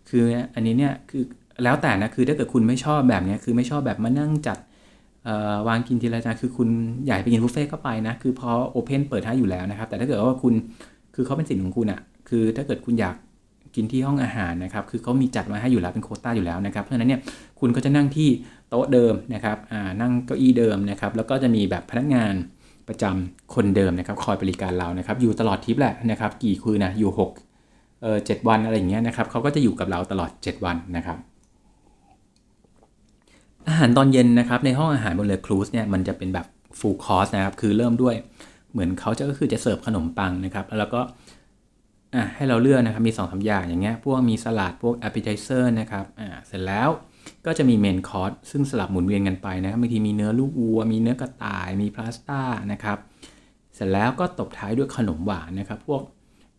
[0.09, 0.23] คือ
[0.55, 1.23] อันนี้เนี่ยคือ
[1.65, 4.59] แล้วแต่นะคือถ้าเกิดคุณไม่ชอบแบบนี้คือไม่ชอบแบบมานั่งจัด
[5.69, 6.69] วางกินทีละจานคือคุณ
[7.05, 10.55] อยากไปกินบุฟเฟ่ก็ไปนะคือพอ open เปิดให้อยู่แล้วนะครับ แต่ถ้าเกิดว่าคุณ
[11.15, 13.17] คือเขาเป็นสิทธิ์ของคุณอะ่ะคือถ้าเกิดคุณอยาก
[13.75, 17.21] กินที่ห้องอาหารนะครับ คือเขามีจัดมาให้อยู่แล้วเป็นโควต้าอยู่แล้วนะครับ เพราะฉะนั้นเนี่ย
[17.61, 18.29] คุณก็จะนั่งที่
[18.69, 19.57] โต๊ะเดิมนะครับ
[20.01, 22.35] นั่งเก้าอี้เดิมนะครับ แล้วก็จะมีแบบพนักงาน
[22.89, 27.11] ประจำคนเดิมนะครับ คอยบริการเรานะครับ อยู่ตลอดทริปแหละนะครับ กี่คืนนะอยู่
[27.55, 31.19] 6เออ7วันอะไรอย่างเงี้ยนะครับเขาก็จะอยู่กับเราตลอด 7 วันนะครับ
[33.69, 36.47] อาหารตอนเย็นนะครับในห้องอาหารบนเรือ cruise เนี่ยมันจะเป็นแบบ
[36.79, 38.15] full course นะครับคือเริ่มด้วย
[38.73, 41.01] เหมือนเขาจะก็คือจะเสิร์ฟขนมปังนะครับแล้วก็
[42.15, 46.89] อะให้เราเลือกนะครับมี2สามอย่างอย่างเงี้ยพวกมีสลัดพวก appetizer นะครับอ่าเสร็จแล้ว
[47.47, 52.43] ก็จะมี main course ซึ่งสลับหมุนเวียนกันไปนะครับบางทีมีเนื้อลูกวัว มีเนื้อกระต่าย มีพาสต้า
[52.73, 52.99] นะครับ
[53.75, 56.03] เสร็จแล้วก็ตบท้ายด้วยขนมหวานนะครับพวก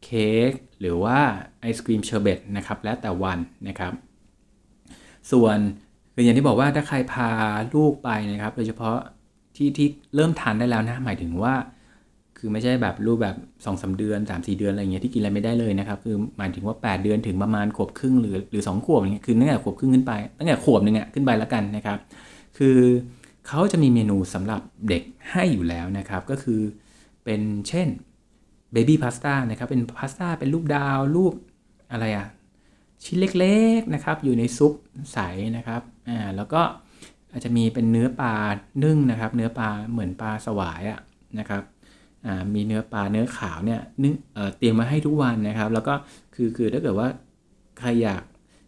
[0.04, 1.18] เค้กหรือว่า
[1.62, 3.94] ไอศครีมเชอร์เบตนะครับแล้วแต่วันนะครับ
[5.32, 5.58] ส่วน
[6.14, 7.30] คืออย่างที่บอกว่าถ้าใครพา
[7.76, 8.98] ลูกไปนะครับ โดยเฉพาะ
[9.56, 11.54] ที่ที่เริ่มทานได้แล้วนะหมายถึงว่า
[12.40, 21.98] คือไม่ใช่แบบลูกแบบ2สองสามเดือน3 4เดือนอะไรเงี้ยที่กินอะไรไม่ได้เลยนะครับ คือหมายถึงว่า 8 เดือนถึงประมาณขวบครึ่งหรือหรือ2ขวบเงี้ยคือตั้งแต่ขวบครึ่งขึ้นไปตั้งแต่ขวบหนึ่งอะขึ้นไปแล้วกันนะครับ
[22.58, 22.78] คือ
[23.48, 26.62] เขาจะมีเมนูสำหรับเด็กให้อยู่แล้วนะครับ ก็คือ
[27.24, 27.88] เป็นเช่น
[28.72, 31.34] เบบี้พาสต้านะครับเป็นพาสต้าเป็นรูปดาวรูป
[31.92, 32.28] อะไรอะ
[33.04, 34.74] ชิ้นเล็กๆนะครับ อยู่ในซุป
[35.14, 35.20] ใส
[35.58, 36.62] นะครับอ่าแล้วก็
[37.32, 38.36] อาจจะมีเป็นเนื้อปลา
[38.84, 41.00] นึ่งนะครับ เนื้อปลาเหมือนปลาสวายอะ
[41.40, 41.62] นะครับ
[42.54, 44.14] มีเนื้อปลาเนื้อขาวเนี่ยนึ่ง
[44.58, 45.94] เตรียมมาให้ทุกวันนะครับ แล้วก็
[46.36, 47.08] คือคือถ้าเกิดว่า
[47.80, 48.24] ใครอยาก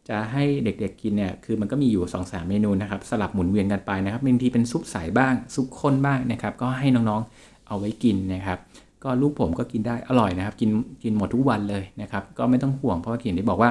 [0.10, 8.60] จะให้เด็กๆกินเนี่ยคือมันก็มีอยู่2อสาเมนูนะครับสลับหมุนเวียนกันไปนะครับบางทีเป็นซุปใสบ้างซุปข้นบ้างนะครับก็ให้น้องๆเอาไว้กินนะครับ
[9.04, 10.70] ก็ลูกผมก็กินได้อร่อยนะครับ กิน
[11.04, 13.70] กินหมดทุกวันเลยนะครับ ก็ไม่ต้องห่วงเพราะว่าเขียนที่บอกว่า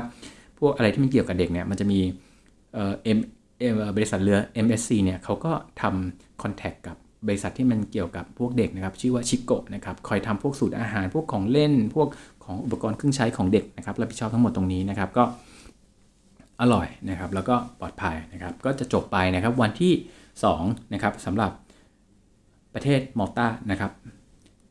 [0.58, 2.00] พวกอะไรที่มันเกี่ยวกับเด็กเนี่ยมันจะมี
[2.74, 3.18] เอ่อเอ็ม
[3.58, 12.08] เอ่อบริษัทเรือ MSC เนี่ยเขาก็ทำคอนแทคกับ บริษัทที่มันเกี่ยวกับพวกเด็กนะครับ ชื่อว่าชิโกะนะครับคอยทำพวกสูตรอาหารพวกของเล่น พวก
[12.44, 15.24] ของอุปกรณ์เครื่องใช้ของเด็กนะครับรับผิดชอบทั้งหมดตรงนี้นะครับก็
[16.60, 19.92] อร่อยนะครับแล้วก็ปลอดภัยนะครับก็จะจบไปนะครับวันที่
[20.42, 21.50] 2นะครับสำหรับ
[22.74, 23.90] ประเทศมอลตานะครับ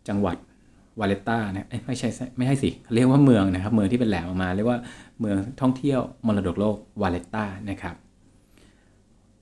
[0.07, 0.37] จังหวัด
[0.99, 4.79] วาเลต้านะไม่ใช่ไม่ใช่สิเรียกว่าเมืองนะครับเมืองที่เป็นแหลมออกมาเรียกว่า
[5.19, 7.95] เมืองท่องเที่ยวมรดกโลกวาเลต้านะครับ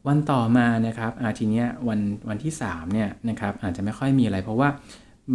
[0.08, 4.70] วันต่อมานะครับอาทีเนี้ยวันวันที่3เนี่ยนะครับอาจจะไม่ค่อยมีอะไรเพราะว่า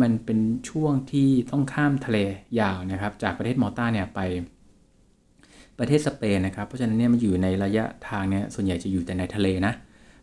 [0.00, 0.38] มันเป็น
[0.70, 2.18] ช่วงที่ต้องข้ามทะเล
[2.60, 4.20] ยาวนะครับ จากประเทศมอลตาเนี่ยไป
[5.78, 9.72] ประเทศสเปนนะครับ เพราะฉะนั้นเนี่ยมันอยู่ในระยะทางเนี่ยส่วนใหญ่จะอยู่แต่ในทะเลนะ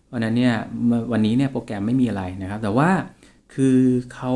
[0.05, 0.53] เพราะนั้นเนี่ย
[1.11, 2.89] วันนี้เนี่ยโปรแกรมไม่มีอะไรนะครับ แต่ว่า
[3.53, 3.77] คือ
[4.13, 4.33] เขา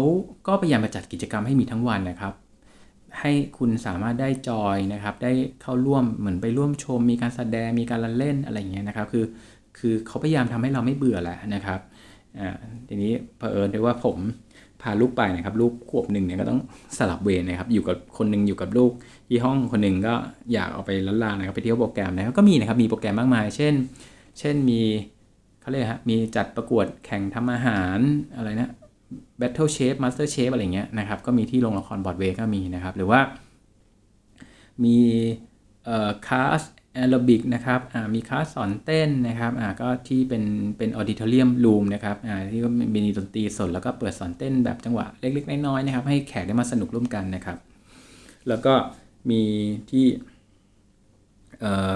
[0.47, 2.33] ก็พยายามมาจัดกิจกรรมให้มีทั้งวันนะครับ
[3.19, 9.25] ให้คุณสามารถได้จอยนะครับ ได้เข้าร่วมเหมือนไปร่วมชม มีการแสดงมีการละเล่นอะไรอย่างเงี้ยนะครับ คือ
[9.77, 11.79] คือเขาพยายามทำให้เราไม่เบื่อแหละนะครับ
[12.39, 12.49] อ่า
[12.87, 14.17] ทีนี้เผอิญด้วยว่าผม
[14.81, 16.59] พาลูกไปนะครับลูกขวบหนึ่งเนี่ยก็ต้อง
[16.97, 18.91] สลับเวรนะครับ อยู่กับคนหนึ่งอยู่กับลูก
[19.27, 20.13] ที่ห้องคนหนึ่งก็
[20.53, 23.73] อยากออกไปลั้นลานะครับไปเที่ยวโปรแกรมนะครับก็มีนะครับมีโปรแกรมมากมาย เช่น
[24.39, 24.81] เช่นมี
[25.61, 27.99] เขาเรียกฮะมีจัดประกวดแข่งทำอาหาร
[28.35, 28.71] อะไรนะ
[29.39, 33.19] Battle Chef Master Chef อะไรเงี้ยนะครับก็มีที่โรงละครบอร์ดเวย์ก็มีนะครับ หรือว่า
[34.83, 34.97] มี
[35.85, 36.61] เอ่อคลาส
[36.93, 37.79] แอโรบิกนะครับ
[38.15, 39.51] มีคลาสสอนเต้นนะครับ
[39.81, 40.43] ก็ที่เป็น
[40.77, 42.17] เป็น auditorium room นะครับ
[42.51, 47.57] ที่ก็มีดนตรีสดแล้วก็เปิดสอนเต้นแบบจังหวะเล็กๆ น้อยๆนะครับ ให้แขกได้มาสนุกร่วมกันนะครับ
[48.47, 48.73] แล้วก็
[49.29, 49.41] มี
[49.89, 50.05] ที่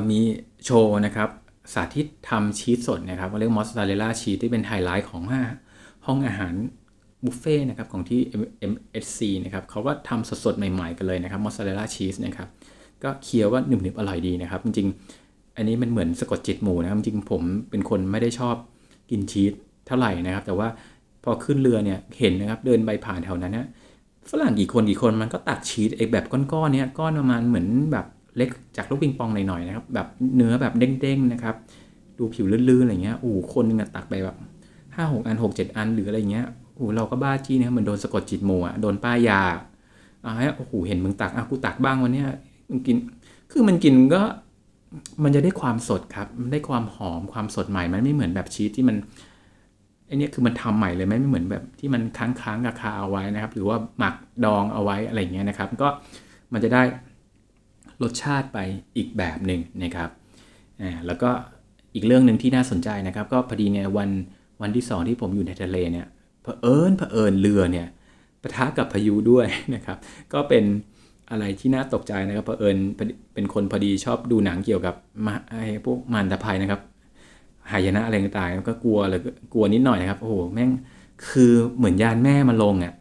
[0.10, 0.20] มี
[0.64, 1.30] โชว์นะครับ
[1.74, 5.24] สาธิตทำชีสสดนะครับเรียกมอสซาเรลล่าชีสที่เป็นไฮไลท์ของ
[6.06, 6.54] ห้องอาหาร
[7.24, 8.22] บุฟเฟ่นะครับของที่
[8.72, 12.50] MSC นะครับเขาก็ทำสดๆ ใหม่ๆ กันเลยนะครับมอสซาเรลล่าชีสนะครับ
[13.04, 18.56] ก็เคี้ยวก็หนึบๆอร่อยดีนะครับ จริงๆ อันนี้มันเหมือนสะกดจิตหมูนะครับ จริงผมเป็นคนไม่ได้ชอบ
[19.12, 19.54] กินชีส
[19.88, 20.68] เท่าไหร่นะครับ แต่ว่า
[21.24, 23.68] พอขึ้นเรือเนี่ยเห็นนะครับเดินไปผ่านแถวนั้นนะ
[24.32, 28.06] ฝรั่งกี่คนกี่คนมันก็ตักชีสไอ้แบบก้อนๆเนี้ยก้อนประมาณเหมือนแบบ
[28.38, 31.56] เล็กจากลูกปิงปองหน่อยๆนะครับแบบเนื้อแบบเด้งๆนะครับ
[32.18, 34.38] ดูผิวลื่นๆอะไรเงี้ยโอ้คนนึงตักไปแบบ
[34.96, 39.42] ห้าหกอันหกเจ็ดอันหรืออะไรเงี้ยโอ้เราก็บ้าจี้เนี่ยเหมือนโดนสะกดจิตหมูอะโดนป้ายยา
[40.26, 42.28] อ่าโอ้โหเห็นมึงตักอะกูตักบ้างวันเนี้ย
[42.70, 42.98] มันกิน
[43.52, 44.22] คือมันกินก็
[45.24, 48.98] มันจะได้ความสดครับ มันได้ความหอมความสดใหม่ มันไม่เหมือนแบบชีสที่มัน
[50.06, 55.90] ไอเนี้ยคือมันทำใหม่เลยไม่เหมือนแบบที่มันค้างค้างกับคาเอาไว้นะครับ หรือว่าหมักดองเอาไว้อะไรเงี้ยนะครับ ก็
[56.54, 56.82] มันจะได้
[58.04, 58.60] รสชาติไป
[58.98, 60.10] อีกแบบหนึ่งนะครับ
[60.82, 61.30] อ่าแล้วก็
[61.96, 64.10] อีกเรื่องหนึ่งที่น่าสนใจนะครับ ก็พอดีเนี่ยวัน
[64.62, 66.08] วันที่สองที่ผมอยู่ในทะเลเนี่ย
[66.42, 67.88] เผอิญเผอิญเรือเนี่ย
[68.42, 69.98] ปะทะกับพายุด้วยนะครับ
[70.34, 70.64] ก็เป็น
[71.32, 72.78] อะไรที่น่าตกใจนะครับเผอิญ
[73.34, 76.82] เป็นคนพอดีชอบดูหนังเกี่ยวกับมาไอ้พวกมารตภัยนะครับ
[77.72, 79.22] หายนะอะไรต่างๆก็กลัวเลย
[79.54, 80.70] กลัวนิดหน่อยนะครับโอ้โหแม่ง
[81.30, 82.94] คือเหมือนยานแม่มาลงอะ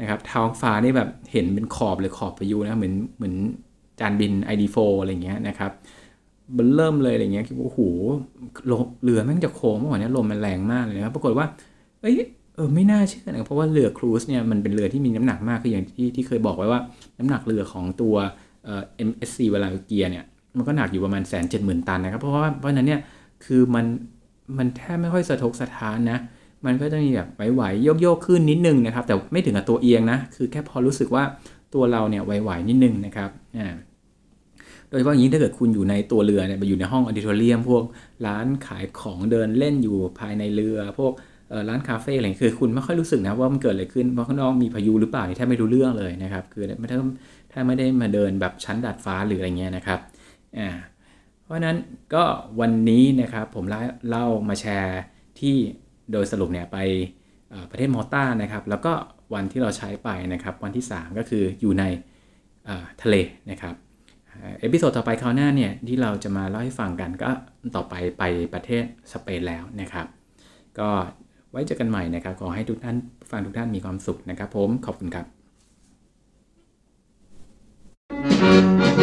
[0.00, 3.34] นะครับท้องฟ้านี่แบบเห็นเป็นขอบเลยขอบพายุนะเหมือนเหมือน
[4.00, 5.72] จานบิน ID4 อะไรเงี้ยนะครับ
[6.56, 7.80] มันเริ่มเลยอะไรเงี้ยโอ้โห
[9.04, 11.46] เรือแม่งจะโค้งเมื่อวานนี้ลมมันแรงมากเลยนะครับปรากฏว่า
[12.00, 12.16] เอ้ย
[12.56, 16.80] เออไม่น่าเชื่อนะเพราะว่าเรือครูซเนี่ยมันเป็นเรือที่มีน้ำหนักมากคืออย่างที่ที่เคยบอกไว้ว่า
[17.18, 18.14] น้ำหนักเรือของตัว
[18.64, 20.24] เอ่อ MSC เวลาเกียร์เนี่ย
[20.56, 23.00] มันก็หนักอยู่ประมาณแสนเจ็ดหมื่นตันนะครับ เพราะว่าเพราะนั้นเนี่ย
[23.44, 23.86] คือมัน
[24.58, 26.18] มันแทบไม่ค่อยสะทกสะท้านนะ
[26.66, 31.24] มันก็จะมีแบบไหวๆโยกโยกขึ้นนิดนึงนะครับ แต่ไม่ถึงกับตัวเอียงนะ คือแค่พอรู้สึกว่า
[31.74, 33.74] ตัวเราเนี่ยไหวๆนิดนึงนะครับอ่า
[34.88, 37.84] โดยเฉพาะอย่างยิ่งถ้าเกิดคุณอยู่ในตัวเรือเนี่ยไปอยู่ในห้องออดิทอเรียม พวก
[38.26, 41.12] ร้านขายของเดินเล่นอยู่ภายในเรือพวก
[41.68, 46.98] ร้านคาเฟ่อะไรคือคุณไม่ค่อยรู้สึกนะว่ามันเกิดอะไรขึ้นเพราะข้างนอกมีพายุหรือเปล่าแทบไม่รู้เรื่องเลยนะครับ คือไม่ถ้า
[47.52, 50.00] ถ้าไม่ได้มาเดินแบบชั้นดาดฟ้าหรืออะไรเงี้ยนะครับ
[50.58, 50.68] อ่า
[51.42, 51.76] เพราะนั้น
[52.14, 52.24] ก็
[52.60, 53.64] วันนี้นะครับผม
[54.08, 54.98] เล่ามาแชร์
[55.40, 55.54] ที่
[56.12, 56.78] โดยสรุปเนี่ยไป
[57.70, 58.92] ประเทศมอลตานะครับ แล้วก็
[59.34, 61.84] วันที่เราใช้ไปนะครับ วันที่ 3 ก็คืออยู่ใน
[63.02, 63.16] ทะเล
[63.50, 63.74] นะครับ
[64.60, 67.30] episode ต่อไปคราวหน้าเนี่ยที่เราจะมาเล่าให้ฟังกันก็
[67.76, 68.22] ต่อไปไป
[68.54, 70.06] ประเทศสเปนแล้วนะครับ
[70.78, 70.88] ก็
[71.56, 72.96] ไว้เจอกันใหม่นะครับ ขอให้ทุกท่าน
[73.30, 75.22] ฟังทุกท่านมีความสุขนะครับ ผมขอบคุณครั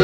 [0.00, 0.03] บ